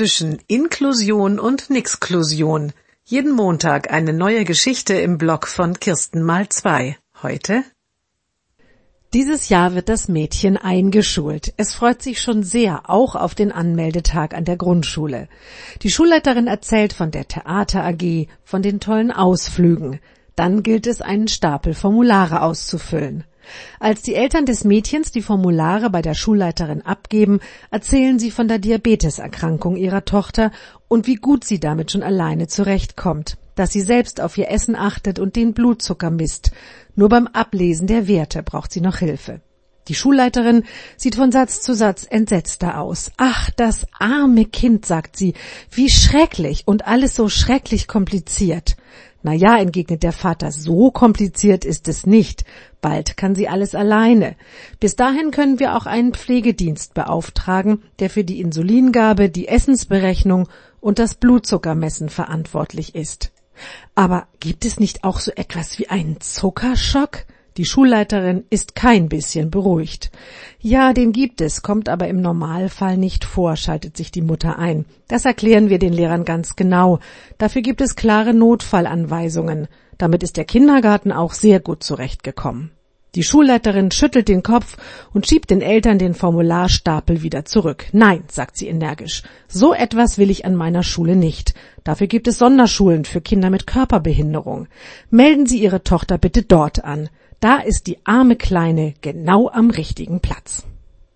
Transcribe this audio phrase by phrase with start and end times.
[0.00, 2.72] zwischen Inklusion und Nixklusion.
[3.04, 6.96] Jeden Montag eine neue Geschichte im Blog von Kirsten mal zwei.
[7.22, 7.64] Heute?
[9.12, 11.52] Dieses Jahr wird das Mädchen eingeschult.
[11.58, 15.28] Es freut sich schon sehr, auch auf den Anmeldetag an der Grundschule.
[15.82, 20.00] Die Schulleiterin erzählt von der Theater AG, von den tollen Ausflügen.
[20.34, 23.24] Dann gilt es, einen Stapel Formulare auszufüllen.
[23.78, 27.40] Als die Eltern des Mädchens die Formulare bei der Schulleiterin abgeben,
[27.70, 30.50] erzählen sie von der Diabeteserkrankung ihrer Tochter
[30.88, 35.18] und wie gut sie damit schon alleine zurechtkommt, dass sie selbst auf ihr Essen achtet
[35.18, 36.52] und den Blutzucker misst.
[36.94, 39.40] Nur beim Ablesen der Werte braucht sie noch Hilfe.
[39.90, 40.62] Die Schulleiterin
[40.96, 43.10] sieht von Satz zu Satz entsetzter aus.
[43.16, 45.34] Ach, das arme Kind, sagt sie,
[45.72, 48.76] wie schrecklich und alles so schrecklich kompliziert.
[49.24, 52.44] Na ja, entgegnet der Vater, so kompliziert ist es nicht.
[52.80, 54.36] Bald kann sie alles alleine.
[54.78, 60.48] Bis dahin können wir auch einen Pflegedienst beauftragen, der für die Insulingabe, die Essensberechnung
[60.80, 63.32] und das Blutzuckermessen verantwortlich ist.
[63.96, 67.26] Aber gibt es nicht auch so etwas wie einen Zuckerschock?
[67.56, 70.10] Die Schulleiterin ist kein bisschen beruhigt.
[70.60, 74.84] Ja, den gibt es, kommt aber im Normalfall nicht vor, schaltet sich die Mutter ein.
[75.08, 77.00] Das erklären wir den Lehrern ganz genau.
[77.38, 79.68] Dafür gibt es klare Notfallanweisungen.
[79.98, 82.70] Damit ist der Kindergarten auch sehr gut zurechtgekommen.
[83.16, 84.76] Die Schulleiterin schüttelt den Kopf
[85.12, 87.86] und schiebt den Eltern den Formularstapel wieder zurück.
[87.92, 91.54] Nein, sagt sie energisch, so etwas will ich an meiner Schule nicht.
[91.82, 94.68] Dafür gibt es Sonderschulen für Kinder mit Körperbehinderung.
[95.10, 97.08] Melden Sie Ihre Tochter bitte dort an.
[97.40, 100.66] Da ist die arme Kleine genau am richtigen Platz.